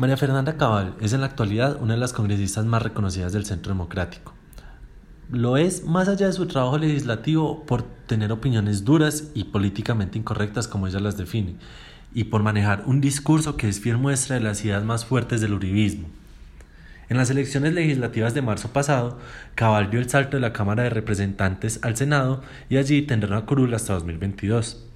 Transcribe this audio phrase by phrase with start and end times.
[0.00, 3.74] María Fernanda Cabal es en la actualidad una de las congresistas más reconocidas del Centro
[3.74, 4.32] Democrático.
[5.28, 10.68] Lo es más allá de su trabajo legislativo por tener opiniones duras y políticamente incorrectas
[10.68, 11.56] como ella las define,
[12.14, 15.52] y por manejar un discurso que es fiel muestra de las ideas más fuertes del
[15.52, 16.08] uribismo.
[17.10, 19.18] En las elecciones legislativas de marzo pasado,
[19.54, 22.40] Cabal dio el salto de la Cámara de Representantes al Senado
[22.70, 24.89] y allí tendrá una curul hasta 2022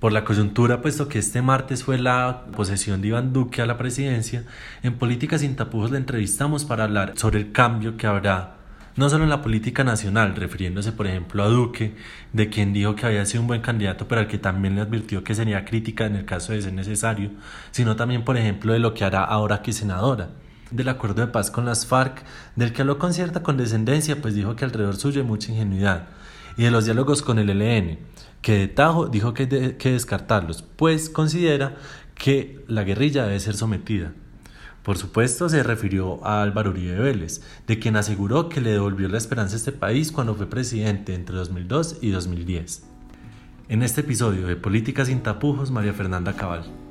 [0.00, 3.78] por la coyuntura, puesto que este martes fue la posesión de Iván Duque a la
[3.78, 4.44] presidencia,
[4.82, 8.56] en Políticas Sin Tapujos le entrevistamos para hablar sobre el cambio que habrá
[8.96, 11.94] no solo en la política nacional, refiriéndose por ejemplo a Duque,
[12.32, 15.22] de quien dijo que había sido un buen candidato, pero al que también le advirtió
[15.22, 17.30] que sería crítica en el caso de ser necesario,
[17.70, 20.30] sino también por ejemplo de lo que hará ahora que senadora.
[20.70, 22.24] Del acuerdo de paz con las FARC,
[22.56, 26.08] del que habló con cierta condescendencia, pues dijo que alrededor suyo hay mucha ingenuidad,
[26.56, 27.98] y de los diálogos con el ELN,
[28.42, 31.76] que de Tajo dijo que que descartarlos, pues considera
[32.14, 34.12] que la guerrilla debe ser sometida.
[34.86, 39.18] Por supuesto, se refirió a Álvaro Uribe Vélez, de quien aseguró que le devolvió la
[39.18, 42.84] esperanza a este país cuando fue presidente entre 2002 y 2010.
[43.68, 46.85] En este episodio de Políticas sin tapujos, María Fernanda Cabal.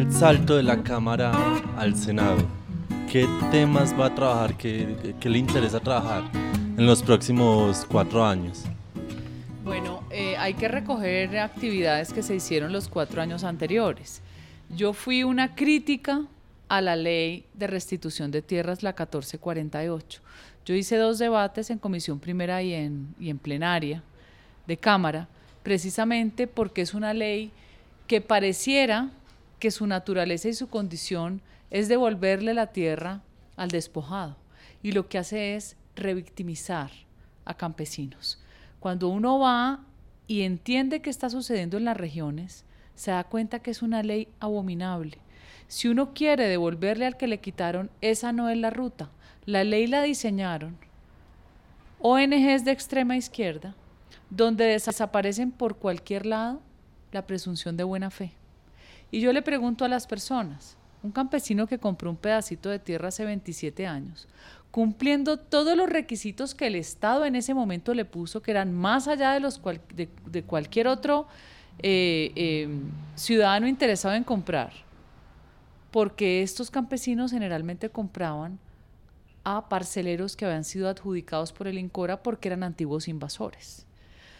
[0.00, 1.30] El salto de la Cámara
[1.76, 2.38] al Senado.
[3.12, 4.56] ¿Qué temas va a trabajar?
[4.56, 8.64] ¿Qué, le interesa trabajar en los próximos cuatro años?
[9.62, 14.22] Bueno, eh, hay que recoger actividades que se hicieron los cuatro años anteriores.
[14.74, 16.22] Yo fui una crítica
[16.70, 20.22] a la ley de restitución de tierras, la 1448.
[20.64, 24.02] Yo hice dos debates en comisión primera y en, y en plenaria
[24.66, 25.28] de Cámara,
[25.62, 27.50] precisamente porque es una ley
[28.06, 29.10] que pareciera
[29.60, 33.22] que su naturaleza y su condición es devolverle la tierra
[33.56, 34.36] al despojado.
[34.82, 36.90] Y lo que hace es revictimizar
[37.44, 38.42] a campesinos.
[38.80, 39.84] Cuando uno va
[40.26, 42.64] y entiende qué está sucediendo en las regiones,
[42.94, 45.18] se da cuenta que es una ley abominable.
[45.68, 49.10] Si uno quiere devolverle al que le quitaron, esa no es la ruta.
[49.46, 50.76] La ley la diseñaron
[52.02, 53.74] ONGs de extrema izquierda,
[54.30, 56.62] donde desaparecen por cualquier lado
[57.12, 58.32] la presunción de buena fe.
[59.10, 63.08] Y yo le pregunto a las personas, un campesino que compró un pedacito de tierra
[63.08, 64.28] hace 27 años,
[64.70, 69.08] cumpliendo todos los requisitos que el Estado en ese momento le puso, que eran más
[69.08, 69.60] allá de, los
[69.94, 71.26] de, cualquier otro
[71.80, 74.72] eh, em, ciudadano interesado en comprar,
[75.90, 78.58] porque estos campesinos generalmente compraban
[79.42, 83.86] a parceleros que habían sido adjudicados por el INCORA porque eran antiguos invasores.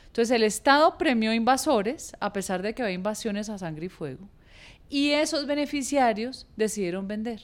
[0.09, 4.29] Entonces el Estado premió invasores a pesar de que había invasiones a sangre y fuego
[4.91, 7.41] y esos beneficiarios decidieron vender.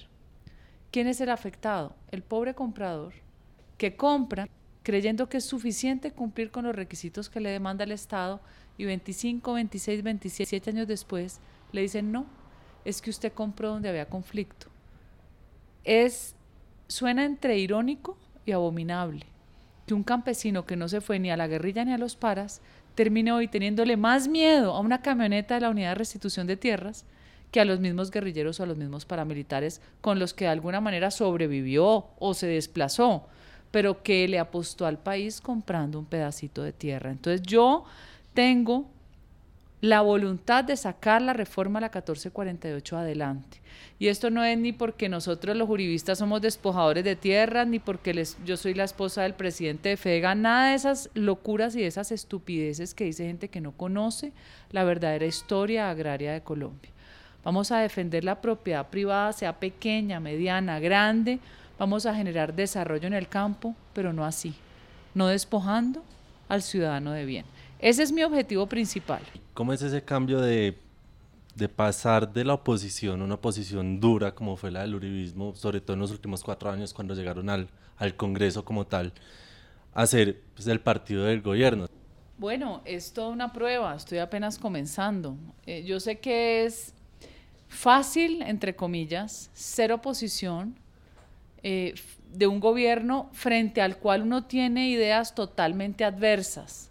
[0.90, 1.94] ¿Quién es el afectado?
[2.10, 3.14] El pobre comprador
[3.78, 4.48] que compra
[4.82, 8.40] creyendo que es suficiente cumplir con los requisitos que le demanda el Estado
[8.76, 11.40] y 25, 26, 27 años después
[11.72, 12.26] le dicen no,
[12.84, 14.66] es que usted compró donde había conflicto.
[15.84, 16.34] Es
[16.88, 19.26] suena entre irónico y abominable
[19.86, 22.60] que un campesino que no se fue ni a la guerrilla ni a los paras
[22.96, 27.04] termine hoy teniéndole más miedo a una camioneta de la unidad de restitución de tierras
[27.56, 30.82] que a los mismos guerrilleros o a los mismos paramilitares con los que de alguna
[30.82, 33.26] manera sobrevivió o se desplazó,
[33.70, 37.10] pero que le apostó al país comprando un pedacito de tierra.
[37.10, 37.86] Entonces yo
[38.34, 38.84] tengo
[39.80, 43.62] la voluntad de sacar la reforma a la 1448 adelante.
[43.98, 48.12] Y esto no es ni porque nosotros los juristas somos despojadores de tierra, ni porque
[48.12, 51.86] les, yo soy la esposa del presidente de FEGA, nada de esas locuras y de
[51.86, 54.34] esas estupideces que dice gente que no conoce
[54.72, 56.90] la verdadera historia agraria de Colombia.
[57.46, 61.38] Vamos a defender la propiedad privada, sea pequeña, mediana, grande.
[61.78, 64.52] Vamos a generar desarrollo en el campo, pero no así,
[65.14, 66.02] no despojando
[66.48, 67.44] al ciudadano de bien.
[67.78, 69.22] Ese es mi objetivo principal.
[69.54, 70.76] ¿Cómo es ese cambio de,
[71.76, 76.00] pasar de la oposición, una oposición dura como fue la del uribismo, sobre todo en
[76.00, 77.68] los últimos cuatro años cuando llegaron al,
[77.98, 79.12] al Congreso como tal,
[79.94, 81.86] a ser pues, el partido del gobierno?
[82.38, 85.36] Bueno, es toda una prueba, estoy apenas comenzando.
[85.64, 86.95] Eh, yo sé que es
[87.68, 90.76] fácil, entre comillas, ser oposición
[91.62, 91.94] eh,
[92.32, 96.90] de un gobierno frente al cual uno tiene ideas totalmente adversas.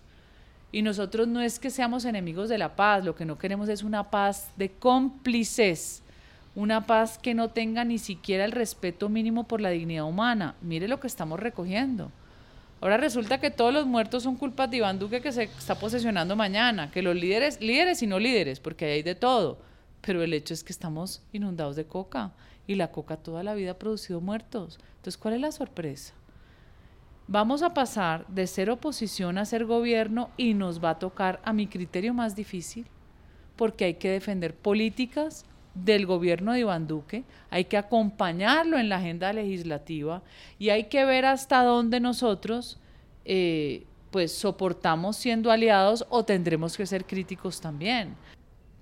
[0.72, 3.84] Y nosotros no es que seamos enemigos de la paz, lo que no queremos es
[3.84, 6.02] una paz de cómplices,
[6.56, 10.56] una paz que no tenga ni siquiera el respeto mínimo por la dignidad humana.
[10.62, 12.12] Mire lo que estamos recogiendo.
[12.82, 16.36] Ahora resulta que todos los muertos son culpas de Iván Duque que se está posesionando
[16.36, 19.58] mañana, que los líderes, líderes y no líderes, porque hay de todo,
[20.06, 22.32] pero el hecho es que estamos inundados de coca
[22.68, 24.78] y la coca toda la vida ha producido muertos.
[24.98, 26.14] Entonces, ¿cuál es la sorpresa?
[27.28, 31.54] Vamos a pasar de ser oposición a ser gobierno y nos va a tocar, a
[31.54, 32.86] mi criterio, más difícil,
[33.56, 35.44] porque hay que defender políticas
[35.74, 40.22] del gobierno de Iván Duque, hay que acompañarlo en la agenda legislativa
[40.60, 42.80] y hay que ver hasta dónde nosotros
[43.26, 48.16] eh, pues soportamos siendo aliados o tendremos que ser críticos también.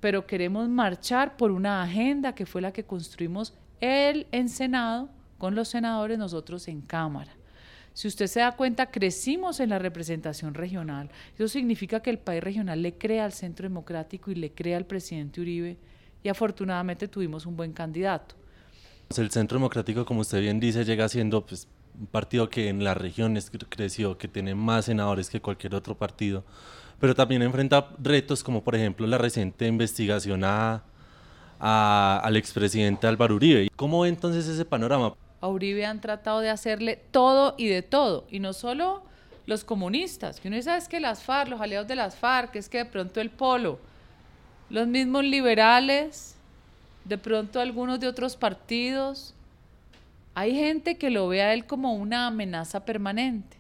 [0.03, 5.07] Pero queremos marchar por una agenda que fue la que construimos él en Senado,
[5.38, 7.31] con los senadores, nosotros en Cámara.
[7.94, 11.09] Si usted se da cuenta, crecimos en la representación regional.
[11.35, 14.85] Eso significa que el país regional le crea al Centro Democrático y le crea al
[14.85, 15.77] presidente Uribe
[16.21, 18.35] y afortunadamente tuvimos un buen candidato.
[19.15, 22.97] El Centro Democrático, como usted bien dice, llega siendo pues, un partido que en las
[22.97, 26.44] regiones creció, que tiene más senadores que cualquier otro partido,
[27.00, 30.84] pero también enfrenta retos como por ejemplo la reciente investigación a,
[31.60, 33.69] al expresidente Álvaro Uribe.
[33.75, 35.13] ¿Cómo ve entonces ese panorama?
[35.42, 39.04] A Uribe han tratado de hacerle todo y de todo, y no solo
[39.45, 42.69] los comunistas, que uno dice es que las FARC, los aliados de las FARC, es
[42.69, 43.80] que de pronto el polo,
[44.69, 46.36] los mismos liberales,
[47.06, 49.34] de pronto algunos de otros partidos.
[50.36, 53.57] Hay gente que lo ve a él como una amenaza permanente.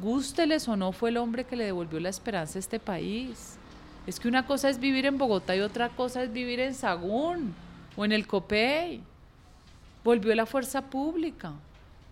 [0.00, 3.56] Gústeles o no, fue el hombre que le devolvió la esperanza a este país.
[4.06, 7.54] Es que una cosa es vivir en Bogotá y otra cosa es vivir en Sagún
[7.96, 9.00] o en el Copey.
[10.02, 11.52] Volvió la fuerza pública.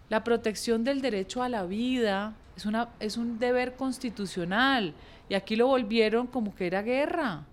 [0.08, 4.94] La protección del derecho a la vida es, una, es un deber constitucional.
[5.28, 7.44] Y aquí lo volvieron como que era guerra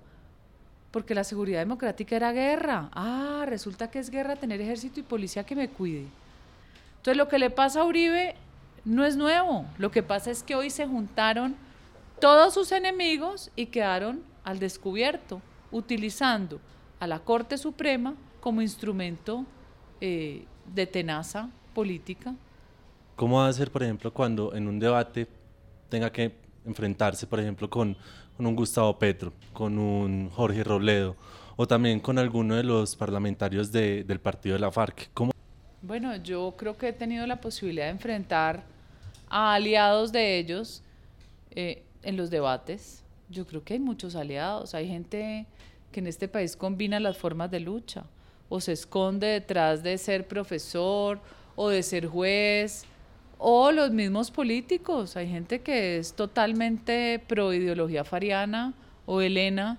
[0.91, 2.89] porque la seguridad democrática era guerra.
[2.93, 6.07] Ah, resulta que es guerra tener ejército y policía que me cuide.
[6.97, 8.35] Entonces lo que le pasa a Uribe
[8.87, 9.65] no es nuevo.
[9.77, 11.55] Lo que pasa es que hoy se juntaron
[12.19, 15.41] todos sus enemigos y quedaron al descubierto,
[15.71, 16.59] utilizando
[16.99, 19.45] a la Corte Suprema como instrumento
[20.01, 22.33] eh, de tenaza política.
[23.15, 25.27] ¿Cómo va a ser, por ejemplo, cuando en un debate
[25.89, 26.35] tenga que
[26.65, 27.97] enfrentarse, por ejemplo, con
[28.37, 31.15] con un Gustavo Petro, con un Jorge Robledo
[31.55, 35.09] o también con alguno de los parlamentarios de, del partido de la FARC.
[35.13, 35.31] ¿Cómo?
[35.81, 38.63] Bueno, yo creo que he tenido la posibilidad de enfrentar
[39.29, 40.83] a aliados de ellos
[41.51, 43.03] eh, en los debates.
[43.29, 45.45] Yo creo que hay muchos aliados, hay gente
[45.91, 48.05] que en este país combina las formas de lucha
[48.49, 51.19] o se esconde detrás de ser profesor
[51.55, 52.85] o de ser juez
[53.37, 55.15] o los mismos políticos.
[55.17, 58.73] Hay gente que es totalmente pro ideología fariana
[59.05, 59.77] o Elena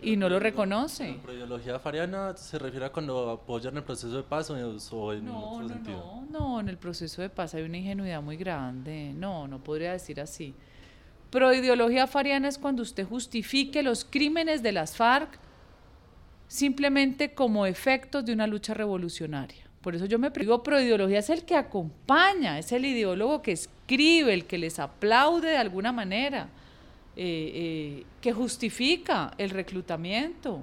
[0.00, 1.18] y no lo reconoce.
[1.22, 4.56] ¿Pro ideología fariana se refiere a cuando apoyan el proceso de paz o
[5.12, 6.24] en no, otro no, sentido?
[6.30, 9.12] No, no, en el proceso de paz hay una ingenuidad muy grande.
[9.14, 10.54] No, no podría decir así.
[11.30, 15.38] Pro ideología fariana es cuando usted justifique los crímenes de las FARC
[16.46, 19.64] simplemente como efectos de una lucha revolucionaria.
[19.80, 23.52] Por eso yo me digo, pro ideología es el que acompaña, es el ideólogo que
[23.52, 26.48] escribe, el que les aplaude de alguna manera,
[27.16, 30.62] eh, eh, que justifica el reclutamiento.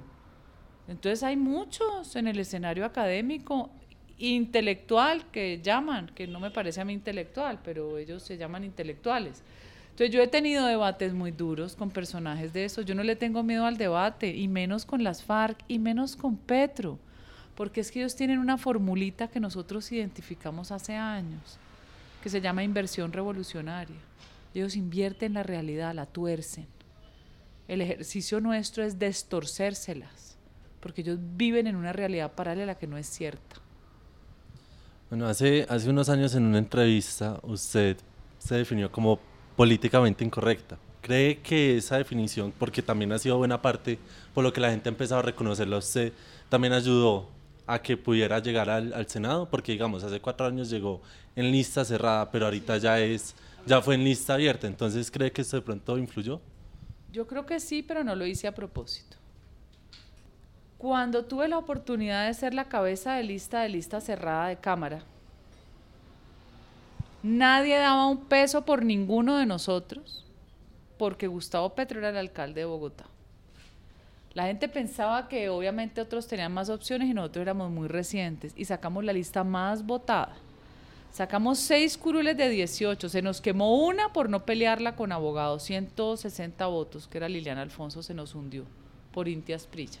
[0.88, 3.70] Entonces hay muchos en el escenario académico
[4.18, 9.42] intelectual que llaman, que no me parece a mí intelectual, pero ellos se llaman intelectuales.
[9.90, 13.42] Entonces yo he tenido debates muy duros con personajes de esos, yo no le tengo
[13.42, 16.98] miedo al debate, y menos con las FARC, y menos con Petro
[17.56, 21.58] porque es que ellos tienen una formulita que nosotros identificamos hace años,
[22.22, 23.96] que se llama inversión revolucionaria.
[24.54, 26.66] Ellos invierten la realidad, la tuercen.
[27.68, 30.36] El ejercicio nuestro es destorcérselas,
[30.80, 33.56] porque ellos viven en una realidad paralela que no es cierta.
[35.08, 37.96] Bueno, hace, hace unos años en una entrevista usted
[38.38, 39.18] se definió como
[39.56, 40.78] políticamente incorrecta.
[41.00, 43.98] ¿Cree que esa definición, porque también ha sido buena parte
[44.34, 46.12] por lo que la gente ha empezado a reconocerlo a usted,
[46.48, 47.28] también ayudó
[47.66, 51.00] a que pudiera llegar al, Senado, porque digamos, hace cuatro años llegó
[51.36, 53.34] en lista cerrada, pero ahorita ya es,
[53.66, 56.40] ya fue en lista abierta, entonces ¿cree que eso de pronto influyó?
[57.12, 59.16] Yo creo que sí, pero no lo hice a propósito.
[60.78, 65.02] Cuando tuve la oportunidad de ser la cabeza de lista de lista cerrada de Cámara,
[67.22, 70.24] nadie daba un peso por ninguno de nosotros,
[70.98, 73.04] porque Gustavo Petro era el alcalde de Bogotá.
[74.34, 78.64] La gente pensaba que obviamente otros tenían más opciones y nosotros éramos muy recientes y
[78.64, 80.34] sacamos la lista más votada.
[81.12, 86.66] Sacamos seis curules de 18, se nos quemó una por no pelearla con abogados, 160
[86.68, 88.64] votos, que era Liliana Alfonso, se nos hundió
[89.12, 89.98] por Intias Prilla,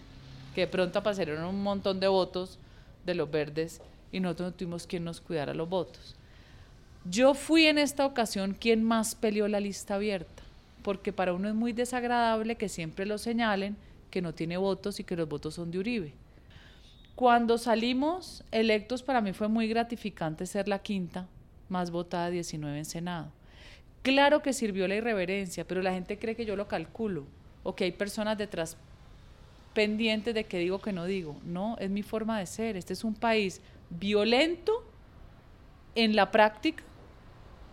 [0.54, 2.58] que de pronto aparecieron un montón de votos
[3.04, 6.16] de los verdes y nosotros no tuvimos quien nos cuidara los votos.
[7.04, 10.42] Yo fui en esta ocasión quien más peleó la lista abierta,
[10.82, 13.76] porque para uno es muy desagradable que siempre lo señalen
[14.10, 16.14] que no tiene votos y que los votos son de Uribe.
[17.14, 21.28] Cuando salimos electos, para mí fue muy gratificante ser la quinta
[21.68, 23.32] más votada 19 en Senado.
[24.02, 27.26] Claro que sirvió la irreverencia, pero la gente cree que yo lo calculo
[27.62, 28.76] o que hay personas detrás
[29.74, 31.36] pendientes de que digo que no digo.
[31.44, 32.76] No, es mi forma de ser.
[32.76, 34.84] Este es un país violento
[35.94, 36.82] en la práctica,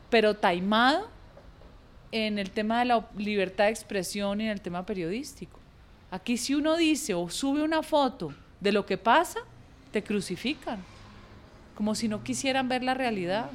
[0.09, 1.09] pero taimado
[2.11, 5.59] en el tema de la libertad de expresión y en el tema periodístico.
[6.11, 9.39] Aquí si uno dice o sube una foto de lo que pasa,
[9.91, 10.79] te crucifican,
[11.75, 13.49] como si no quisieran ver la realidad.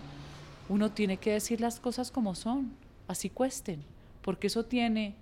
[0.68, 2.72] Uno tiene que decir las cosas como son,
[3.06, 3.82] así cuesten,
[4.22, 5.14] porque eso tiene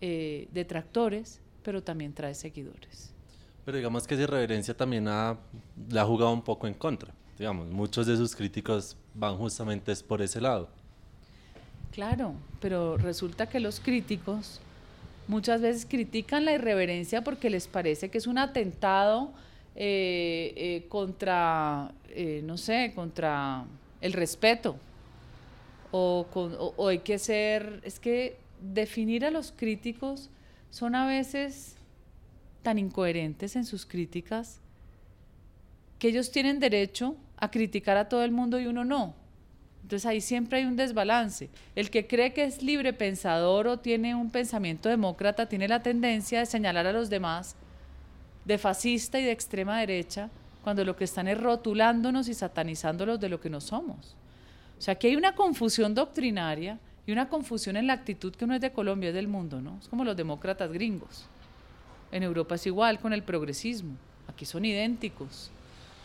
[0.00, 3.12] eh, detractores, pero también trae seguidores.
[3.64, 5.38] Pero digamos que esa irreverencia también ha,
[5.88, 7.12] le ha jugado un poco en contra.
[7.38, 10.68] Digamos, muchos de sus críticos van justamente por ese lado.
[11.90, 14.60] Claro, pero resulta que los críticos
[15.28, 19.32] muchas veces critican la irreverencia porque les parece que es un atentado
[19.74, 23.64] eh, eh, contra, eh, no sé, contra
[24.00, 24.76] el respeto.
[25.92, 30.30] O, o, hay que ser, es que definir a los críticos
[30.70, 31.76] son a veces
[32.62, 34.60] tan incoherentes en sus críticas
[35.98, 39.14] que ellos tienen derecho a criticar a todo el mundo y uno no.
[39.86, 41.48] Entonces ahí siempre hay un desbalance.
[41.76, 46.40] El que cree que es libre pensador o tiene un pensamiento demócrata tiene la tendencia
[46.40, 47.54] de señalar a los demás
[48.44, 50.28] de fascista y de extrema derecha
[50.64, 54.16] cuando lo que están es rotulándonos y satanizándolos de lo que no somos.
[54.76, 58.54] O sea, que hay una confusión doctrinaria y una confusión en la actitud que no
[58.54, 59.78] es de Colombia, es del mundo, ¿no?
[59.80, 61.26] Es como los demócratas gringos.
[62.10, 63.94] En Europa es igual con el progresismo.
[64.26, 65.52] Aquí son idénticos.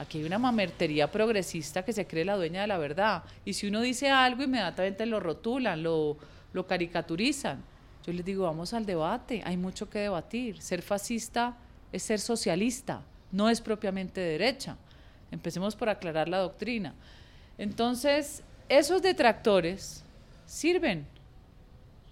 [0.01, 3.24] Aquí hay una mamertería progresista que se cree la dueña de la verdad.
[3.46, 6.17] Y si uno dice algo, inmediatamente lo rotulan, lo,
[6.53, 7.62] lo caricaturizan.
[8.03, 10.60] Yo les digo, vamos al debate, hay mucho que debatir.
[10.60, 11.55] Ser fascista
[11.91, 14.75] es ser socialista, no es propiamente derecha.
[15.29, 16.96] Empecemos por aclarar la doctrina.
[17.60, 20.03] Entonces, esos detractores
[20.48, 21.05] sirven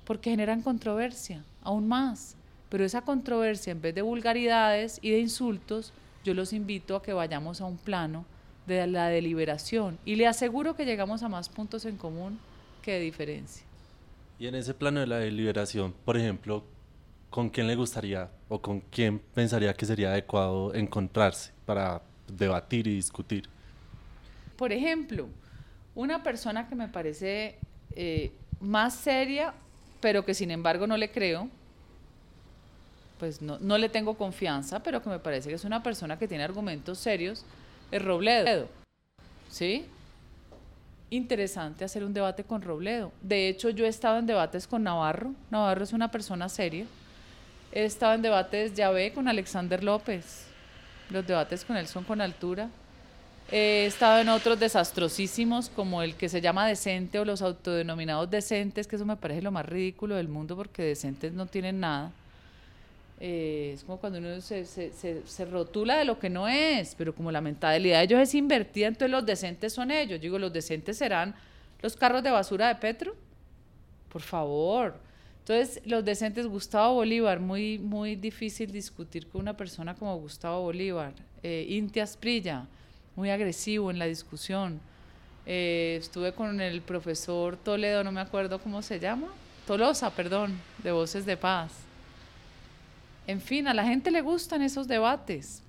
[0.05, 2.35] porque generan controversia, aún más.
[2.69, 5.91] Pero esa controversia, en vez de vulgaridades y de insultos,
[6.23, 8.25] yo los invito a que vayamos a un plano
[8.67, 12.39] de la deliberación y le aseguro que llegamos a más puntos en común
[12.81, 13.65] que de diferencia.
[14.37, 16.63] Y en ese plano de la deliberación, por ejemplo,
[17.29, 22.95] ¿con quién le gustaría o con quién pensaría que sería adecuado encontrarse para debatir y
[22.95, 23.49] discutir?
[24.55, 25.27] Por ejemplo,
[25.95, 27.57] una persona que me parece
[27.95, 29.53] eh, más seria,
[29.99, 31.49] pero que sin embargo no le creo,
[33.19, 36.27] pues no, no, le tengo confianza, pero que me parece que es una persona que
[36.27, 37.45] tiene argumentos serios,
[37.91, 38.67] es Robledo.
[39.49, 39.85] ¿Sí?
[41.09, 43.11] Interesante hacer un debate con Robledo.
[43.21, 45.33] De hecho, yo he estado en debates con Navarro.
[45.51, 46.85] Navarro es una persona seria.
[47.71, 50.45] He estado en debates, ya ve, con Alexander López.
[51.09, 52.69] Los debates con él son con altura.
[53.51, 58.85] He estado en otros desastrosísimos, como el que se llama decente o los autodenominados decentes,
[58.87, 62.11] que eso me parece lo más ridículo del mundo porque decentes no tienen nada.
[63.21, 67.31] Eh, es como cuando uno se, se, rotula de lo que no es, pero como
[67.31, 70.21] la mentalidad de ellos es invertida, entonces los decentes son ellos.
[70.21, 71.35] digo, los decentes serán
[71.81, 73.15] los carros de basura de Petro.
[74.09, 74.95] Por favor.
[75.39, 81.13] Entonces, los decentes, Gustavo Bolívar, muy, muy difícil discutir con una persona como Gustavo Bolívar.
[81.43, 82.67] Eh, Inti Asprilla,
[83.15, 84.79] muy agresivo en la discusión.
[85.45, 89.27] Eh, estuve con el profesor Toledo, no me acuerdo cómo se llama,
[89.67, 91.88] Tolosa, perdón, de Voces de Paz
[93.29, 95.61] en fin, a la gente le gustan esos debates.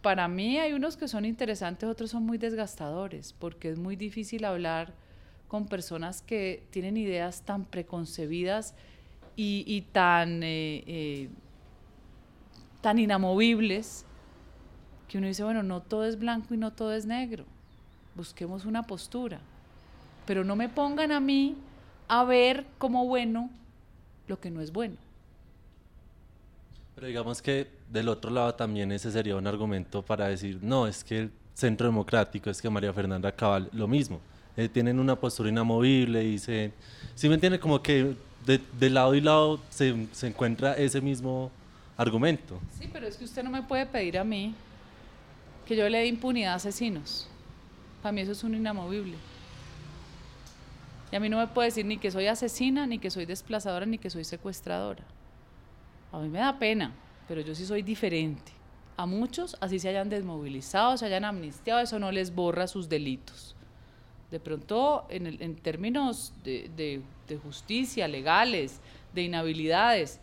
[0.00, 4.44] Para mí hay unos que son interesantes, otros son muy desgastadores, porque es muy difícil
[4.44, 4.94] hablar
[5.48, 8.76] con personas que tienen ideas tan preconcebidas
[9.34, 11.28] y, tan, eh, eh,
[12.80, 14.06] tan inamovibles
[15.08, 17.44] que uno dice, bueno, no todo es blanco y no todo es negro.
[18.14, 19.40] Busquemos una postura.
[20.26, 21.56] Pero no me pongan a mí
[22.06, 23.50] a ver como bueno
[24.28, 25.03] lo que no es bueno.
[26.94, 31.02] Pero digamos que del otro lado también ese sería un argumento para decir, no, es
[31.02, 34.20] que el Centro Democrático, es que María Fernanda Cabal, lo mismo.
[34.56, 36.72] Eh, tienen una postura inamovible se...
[37.16, 37.58] ¿Sí me entiende?
[37.58, 38.14] Como que
[38.46, 41.50] de, lado y lado se, se encuentra ese mismo
[41.96, 42.60] argumento.
[42.78, 44.54] Sí, pero es que usted no me puede pedir a mí
[45.66, 47.26] que yo le dé impunidad a asesinos.
[48.02, 49.16] Para mí eso es un inamovible.
[51.10, 53.86] Y a mí no me puede decir ni que soy asesina, ni que soy desplazadora,
[53.86, 55.02] ni que soy secuestradora.
[56.14, 56.92] A mí me da pena,
[57.26, 58.52] pero yo sí soy diferente.
[58.96, 63.56] A muchos, así se hayan desmovilizado, se hayan amnistiado, eso no les borra sus delitos.
[64.30, 67.02] De pronto, en, términos de,
[67.42, 68.80] justicia, legales,
[69.12, 70.20] de inhabilidades,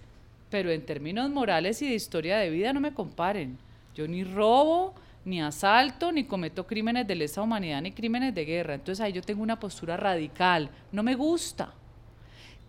[0.49, 3.57] pero en términos morales y de historia de vida no me comparen.
[3.93, 4.95] Yo ni robo,
[5.25, 8.75] ni asalto, ni cometo crímenes de lesa humanidad, ni crímenes de guerra.
[8.75, 10.69] Entonces ahí yo tengo una postura radical.
[10.93, 11.73] No me gusta.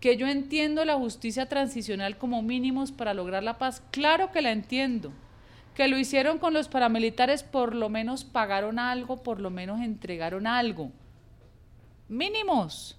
[0.03, 3.81] Que yo entiendo la justicia transicional como mínimos para lograr la paz.
[3.89, 5.13] Claro que la entiendo.
[5.75, 10.45] Que lo hicieron con los paramilitares, por lo menos pagaron algo, por lo menos entregaron
[10.45, 10.91] algo.
[12.09, 12.97] Mínimos.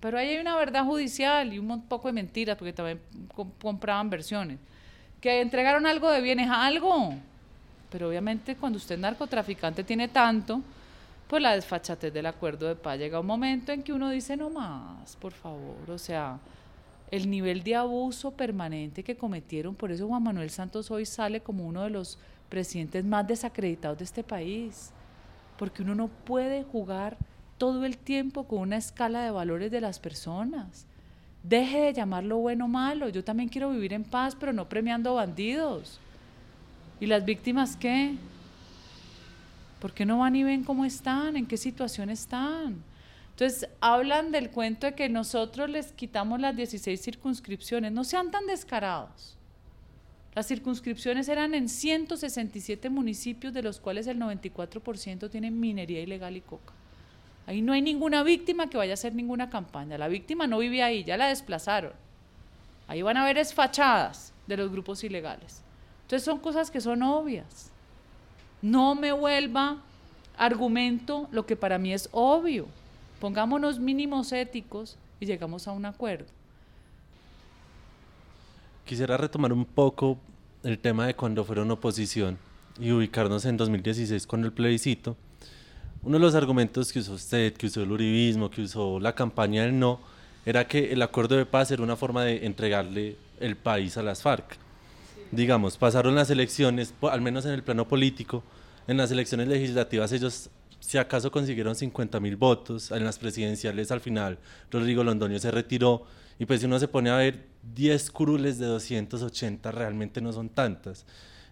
[0.00, 3.00] Pero ahí hay una verdad judicial y un poco de mentiras, porque también
[3.60, 4.58] compraban versiones.
[5.20, 7.14] Que entregaron algo de bienes, algo
[7.90, 10.62] pero obviamente cuando usted es narcotraficante tiene tanto,
[11.30, 14.50] pues la desfachatez del acuerdo de paz llega un momento en que uno dice no
[14.50, 16.40] más, por favor, o sea,
[17.12, 21.68] el nivel de abuso permanente que cometieron, por eso Juan Manuel Santos hoy sale como
[21.68, 22.18] uno de los
[22.48, 24.90] presidentes más desacreditados de este país,
[25.56, 27.16] porque uno no puede jugar
[27.58, 30.84] todo el tiempo con una escala de valores de las personas.
[31.44, 35.14] Deje de llamarlo bueno o malo, yo también quiero vivir en paz, pero no premiando
[35.14, 36.00] bandidos.
[36.98, 38.16] ¿Y las víctimas qué?
[39.80, 41.36] ¿Por qué no van y ven cómo están?
[41.36, 42.82] ¿En qué situación están?
[43.30, 47.90] Entonces, hablan del cuento de que nosotros les quitamos las 16 circunscripciones.
[47.90, 49.38] No sean tan descarados.
[50.34, 56.42] Las circunscripciones eran en 167 municipios, de los cuales el 94% tienen minería ilegal y
[56.42, 56.74] coca.
[57.46, 59.98] Ahí no hay ninguna víctima que vaya a hacer ninguna campaña.
[59.98, 61.92] La víctima no vive ahí, ya la desplazaron.
[62.86, 65.62] Ahí van a haber esfachadas de los grupos ilegales.
[66.02, 67.69] Entonces son cosas que son obvias.
[68.62, 69.78] No me vuelva
[70.36, 72.66] argumento lo que para mí es obvio.
[73.20, 76.26] Pongámonos mínimos éticos y llegamos a un acuerdo.
[78.84, 80.18] Quisiera retomar un poco
[80.62, 82.38] el tema de cuando fueron oposición
[82.78, 85.16] y ubicarnos en 2016 con el plebiscito.
[86.02, 89.62] Uno de los argumentos que usó usted, que usó el uribismo, que usó la campaña
[89.62, 90.00] del no,
[90.46, 94.22] era que el acuerdo de paz era una forma de entregarle el país a las
[94.22, 94.58] FARC
[95.32, 98.42] digamos, pasaron las elecciones, al menos en el plano político,
[98.86, 104.00] en las elecciones legislativas ellos si acaso consiguieron 50 mil votos, en las presidenciales al
[104.00, 104.38] final
[104.70, 106.04] Rodrigo Londoño se retiró
[106.38, 110.48] y pues si uno se pone a ver 10 curules de 280 realmente no son
[110.48, 111.04] tantas.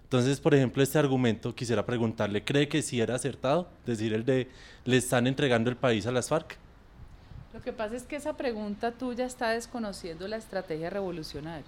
[0.04, 3.68] Entonces, por ejemplo, este argumento quisiera preguntarle, ¿cree que sí era acertado?
[3.84, 4.48] Decir el de,
[4.86, 6.56] ¿le están entregando el país a las FARC?
[7.52, 11.66] Lo que pasa es que esa pregunta tuya está desconociendo la estrategia revolucionaria.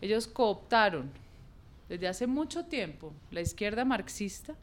[0.00, 1.10] Ellos cooptaron
[1.88, 4.54] desde hace mucho tiempo la izquierda marxista,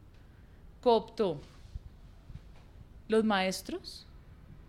[0.82, 1.42] cooptó
[3.08, 4.06] los maestros,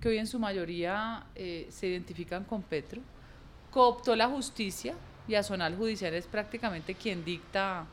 [0.01, 3.01] que hoy en su mayoría eh, se identifican con Petro,
[3.71, 4.95] cooptó la justicia,
[5.29, 7.87] y Azonal Judicial es prácticamente quien dicta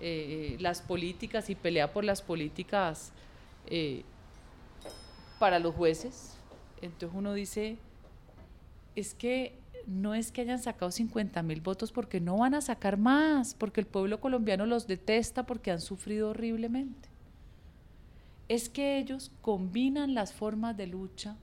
[0.00, 3.12] eh, las políticas y pelea por las políticas
[3.66, 4.04] eh,
[5.38, 6.36] para los jueces.
[6.80, 7.76] Entonces uno dice,
[8.94, 9.54] es que
[9.88, 13.80] no es que hayan sacado 50 mil votos porque no van a sacar más, porque
[13.80, 17.08] el pueblo colombiano los detesta porque han sufrido horriblemente.
[18.48, 21.36] Es que ellos combinan las formas de lucha,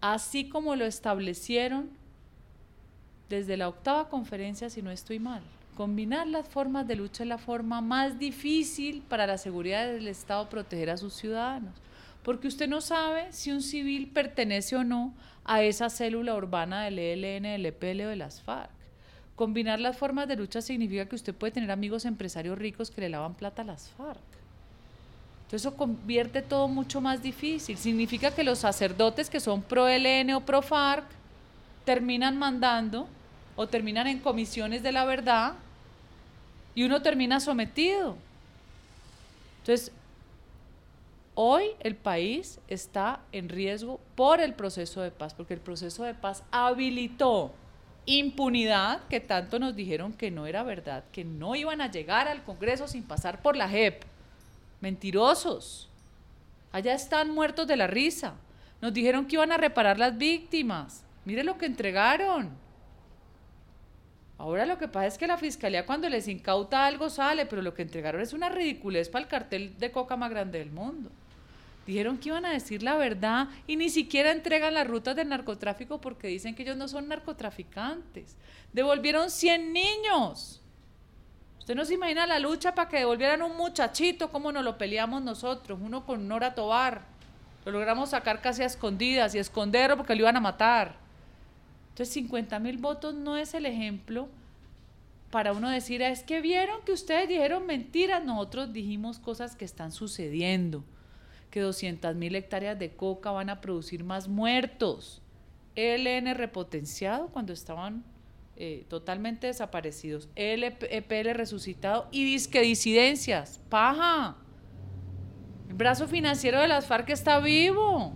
[0.00, 1.90] así como lo establecieron
[3.28, 5.42] desde la octava conferencia, si no estoy mal.
[5.76, 10.48] Combinar las formas de lucha es la forma más difícil para la seguridad del Estado
[10.48, 11.72] proteger a sus ciudadanos
[12.24, 15.12] porque usted no sabe si un civil pertenece o no
[15.44, 18.70] a esa célula urbana del ELN, del EPL o de las FARC.
[19.36, 23.10] Combinar las formas de lucha significa que usted puede tener amigos empresarios ricos que le
[23.10, 24.22] lavan plata a las FARC.
[25.44, 27.76] Entonces eso convierte todo mucho más difícil.
[27.76, 31.04] Significa que los sacerdotes que son pro ELN o pro FARC
[31.84, 33.06] terminan mandando
[33.54, 35.54] o terminan en comisiones de la verdad
[36.74, 38.16] y uno termina sometido.
[39.60, 39.92] Entonces,
[41.36, 46.14] Hoy el país está en riesgo por el proceso de paz, porque el proceso de
[46.14, 47.52] paz habilitó
[48.06, 52.44] impunidad que tanto nos dijeron que no era verdad, que no iban a llegar al
[52.44, 54.04] Congreso sin pasar por la JEP.
[54.80, 55.88] Mentirosos.
[56.70, 58.34] Allá están muertos de la risa.
[58.80, 61.04] Nos dijeron que iban a reparar las víctimas.
[61.24, 62.50] Mire lo que entregaron.
[64.38, 67.74] Ahora lo que pasa es que la fiscalía cuando les incauta algo sale, pero lo
[67.74, 71.10] que entregaron es una ridiculez para el cartel de coca más grande del mundo.
[71.86, 76.00] Dijeron que iban a decir la verdad y ni siquiera entregan las rutas del narcotráfico
[76.00, 78.36] porque dicen que ellos no son narcotraficantes.
[78.72, 80.62] Devolvieron 100 niños.
[81.58, 85.22] Usted no se imagina la lucha para que devolvieran un muchachito, como nos lo peleamos
[85.22, 87.02] nosotros, uno con Nora Tobar.
[87.66, 90.96] Lo logramos sacar casi a escondidas y esconderlo porque lo iban a matar.
[91.90, 94.28] Entonces 50 mil votos no es el ejemplo
[95.30, 99.90] para uno decir, es que vieron que ustedes dijeron mentiras, nosotros dijimos cosas que están
[99.90, 100.84] sucediendo
[101.54, 105.22] que 200 mil hectáreas de coca van a producir más muertos.
[105.76, 108.02] ELN repotenciado cuando estaban
[108.56, 114.34] eh, totalmente desaparecidos, EPL resucitado y disque disidencias, paja.
[115.68, 118.12] El brazo financiero de las FARC está vivo.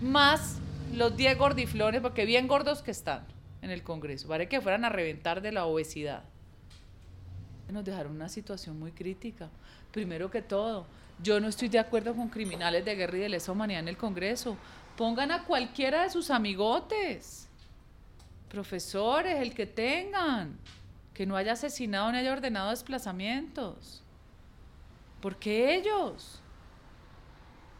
[0.00, 0.60] Más
[0.94, 3.24] los 10 gordiflones, porque bien gordos que están
[3.60, 4.28] en el Congreso.
[4.28, 6.22] Parece que fueran a reventar de la obesidad.
[7.72, 9.50] Nos dejaron una situación muy crítica.
[9.90, 10.86] Primero que todo,
[11.22, 13.96] yo no estoy de acuerdo con criminales de guerra y de lesa humanidad en el
[13.96, 14.56] Congreso.
[14.96, 17.48] Pongan a cualquiera de sus amigotes
[18.48, 20.58] profesores, el que tengan,
[21.14, 24.02] que no haya asesinado ni haya ordenado desplazamientos.
[25.20, 26.40] ¿Por qué ellos?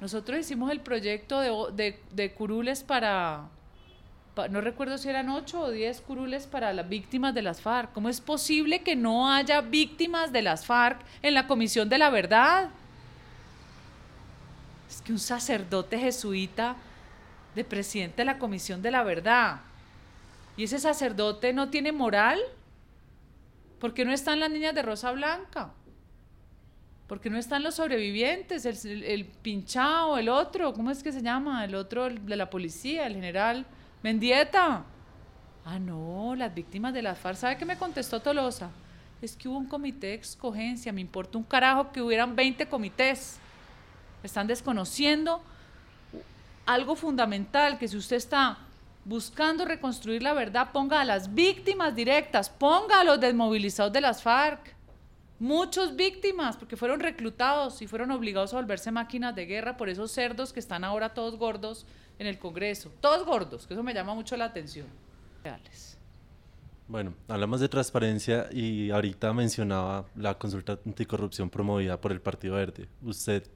[0.00, 1.40] Nosotros hicimos el proyecto
[1.72, 3.48] de, curules para,
[4.50, 7.92] no recuerdo si eran ocho o diez curules para las víctimas de las FARC.
[7.92, 12.10] ¿Cómo es posible que no haya víctimas de las FARC en la Comisión de la
[12.10, 12.70] Verdad?
[14.88, 16.76] Es que un sacerdote jesuita
[17.54, 19.60] de presidente de la Comisión de la Verdad
[20.58, 22.40] ¿Y ese sacerdote no tiene moral?
[23.78, 25.70] ¿Por qué no están las niñas de Rosa Blanca?
[27.06, 28.66] ¿Por qué no están los sobrevivientes?
[28.66, 31.64] El, el, pinchado, el otro, ¿cómo es que se llama?
[31.64, 33.66] El otro de la policía, el general
[34.02, 34.82] Mendieta.
[35.64, 37.38] Ah, no, las víctimas de la FARC.
[37.38, 38.70] ¿Sabe qué me contestó Tolosa?
[39.22, 40.92] Es que hubo un comité de escogencia.
[40.92, 43.38] Me importa un carajo que hubieran 20 comités.
[44.22, 45.42] Están desconociendo
[46.66, 48.58] algo fundamental, que si usted está
[49.04, 54.22] buscando reconstruir la verdad, ponga a las víctimas directas, ponga a los desmovilizados de las
[54.22, 54.74] FARC.
[55.38, 60.10] Muchos víctimas, porque fueron reclutados y fueron obligados a volverse máquinas de guerra por esos
[60.10, 61.86] cerdos que están ahora todos gordos
[62.18, 62.92] en el Congreso.
[63.00, 64.86] Todos gordos, que eso me llama mucho la atención.
[66.88, 72.88] Bueno, hablamos de transparencia y ahorita mencionaba la consulta anticorrupción promovida por el Partido Verde.
[73.02, 73.46] ¿Usted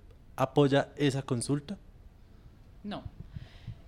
[0.43, 1.77] apoya esa consulta?
[2.85, 3.03] No,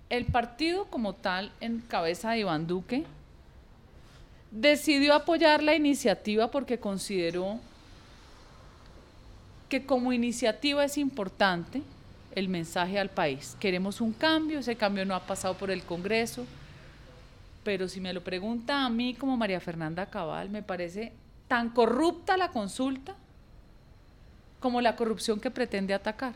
[0.09, 3.05] el partido como tal, en cabeza de Iván Duque,
[4.51, 7.59] decidió apoyar la iniciativa porque consideró
[9.67, 11.81] que como iniciativa es importante
[12.35, 13.57] el mensaje al país.
[13.59, 16.45] Queremos un cambio, ese cambio no ha pasado por el Congreso,
[17.63, 21.11] pero si me lo pregunta a mí como María Fernanda Cabal, me parece
[21.47, 23.15] tan corrupta la consulta
[24.59, 26.33] como la corrupción que pretende atacar.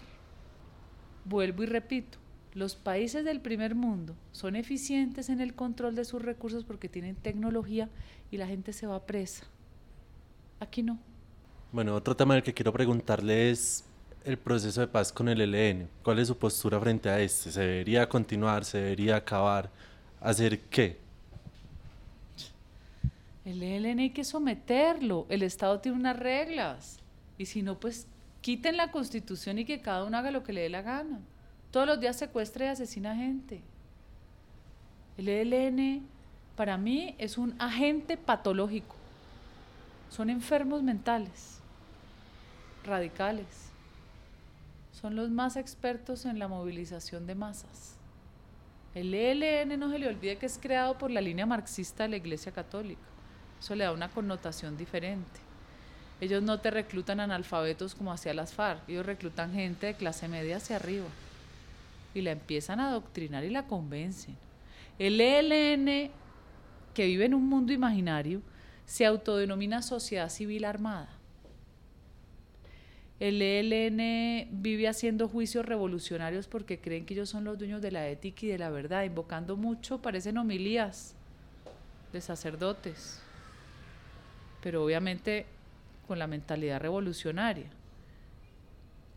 [1.30, 2.18] Vuelvo y repito,
[2.56, 7.16] los países del primer mundo son eficientes en el control de sus recursos porque tienen
[7.16, 7.88] tecnología
[8.32, 9.46] y la gente se va presa.
[10.60, 10.98] Aquí no.
[11.72, 13.84] Bueno, otro tema del que quiero preguntarle es
[14.26, 15.88] el proceso de paz con el ELN.
[16.02, 17.52] ¿Cuál es su postura frente a este?
[17.52, 18.66] ¿Se debería continuar?
[18.66, 19.70] ¿Se debería acabar?
[20.20, 20.98] ¿Hacer qué?
[23.46, 25.28] El ELN hay que someterlo.
[25.30, 26.98] El Estado tiene unas reglas.
[27.38, 28.08] Y si no, pues
[28.42, 31.20] quiten la constitución y que cada uno haga lo que le dé la gana.
[31.72, 33.62] Todos los días secuestra y asesina gente.
[35.18, 36.06] El ELN
[36.56, 38.96] para mí es un agente patológico.
[40.10, 41.60] Son enfermos mentales,
[42.84, 43.70] radicales.
[44.92, 47.96] Son los más expertos en la movilización de masas.
[48.96, 52.18] El ELN no se le olvide que es creado por la línea marxista de la
[52.18, 53.02] Iglesia Católica.
[53.60, 55.49] Eso le da una connotación diferente.
[56.22, 60.58] Ellos no te reclutan analfabetos como hacía las FARC, ellos reclutan gente de clase media
[60.58, 61.08] hacia arriba
[62.14, 64.36] y la empiezan a adoctrinar y la convencen.
[64.98, 66.12] El ELN,
[66.94, 68.42] que vive en un mundo imaginario,
[68.86, 71.10] se autodenomina Sociedad Civil Armada.
[73.20, 78.08] El ELN vive haciendo juicios revolucionarios porque creen que ellos son los dueños de la
[78.08, 81.16] ética y de la verdad, invocando mucho, parecen homilías
[82.12, 83.22] de sacerdotes,
[84.62, 85.46] pero obviamente
[86.10, 87.70] con la mentalidad revolucionaria.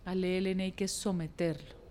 [0.05, 1.83] Al ELN hay que someterlo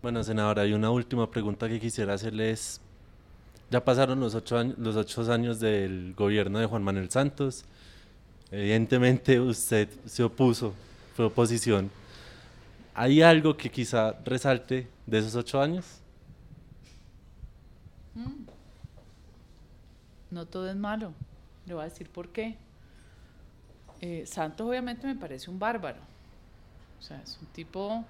[0.00, 2.80] bueno, senadora, hay una última pregunta que quisiera hacerles.
[3.68, 7.64] Ya pasaron los ocho, años, los ocho años del gobierno de Juan Manuel Santos.
[8.52, 10.72] Evidentemente usted se opuso,
[11.16, 11.90] fue oposición.
[12.94, 15.84] ¿Hay algo que quizá resalte de esos ocho años?
[18.14, 18.46] Mm.
[20.30, 21.12] No todo es malo.
[21.66, 22.56] Le voy a decir por qué.
[24.00, 26.00] Eh, Santos obviamente me parece un bárbaro.
[26.98, 28.04] O sea, es un tipo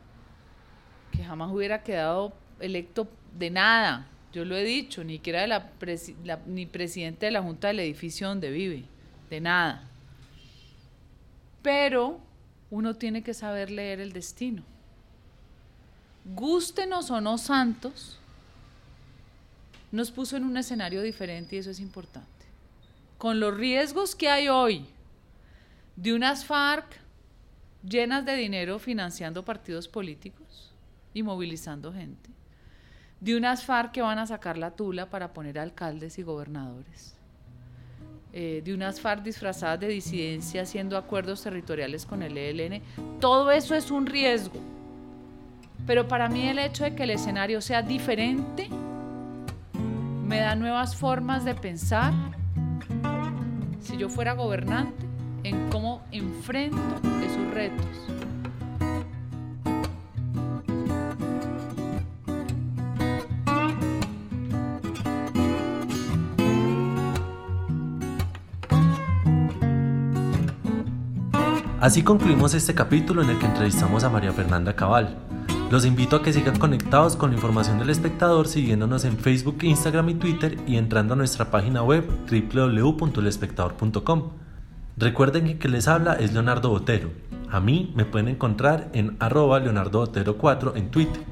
[1.13, 4.07] que jamás hubiera quedado electo de nada.
[4.33, 5.71] Yo lo he dicho, ni que era la,
[6.47, 8.85] ni presidente de la Junta del edificio donde vive,
[9.31, 9.89] de nada.
[11.63, 12.21] Pero
[12.71, 14.63] uno tiene que saber leer el destino.
[16.25, 18.19] Gústenos o no Santos,
[19.91, 22.29] nos puso en un escenario diferente y eso es importante.
[23.17, 24.87] Con los riesgos que hay hoy
[26.01, 27.01] de unas FARC
[27.83, 30.73] llenas de dinero financiando partidos políticos,
[31.13, 32.31] y movilizando gente,
[33.21, 37.17] de unas FARC que van a sacar la tula para poner alcaldes y gobernadores,
[38.33, 42.81] eh, de unas FARC disfrazadas de disidencia haciendo acuerdos territoriales con el ELN.
[43.19, 44.61] Todo eso es un riesgo.
[45.85, 48.69] Pero para mí el hecho de que el escenario sea diferente
[50.25, 52.13] me da nuevas formas de pensar,
[53.81, 55.08] si yo fuera gobernante,
[55.45, 56.79] en cómo enfrento
[57.23, 57.87] esos retos.
[71.81, 75.17] Así concluimos este capítulo en el que entrevistamos a María Fernanda Cabal.
[75.71, 80.09] Los invito a que sigan conectados con la información del espectador siguiéndonos en Facebook, Instagram
[80.09, 84.48] y Twitter y entrando a nuestra página web www.elespectador.com.
[84.99, 87.11] Recuerden que quien les habla es Leonardo Botero.
[87.53, 91.23] A mí me pueden encontrar en arroba Leonardo Botero 4 en Twitter.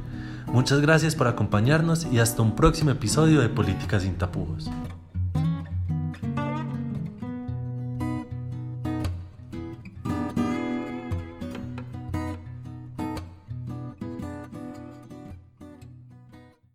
[0.46, 4.70] Muchas gracias por acompañarnos y hasta un próximo episodio de Políticas sin tapujos.